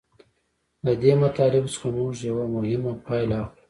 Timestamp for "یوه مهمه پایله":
2.29-3.37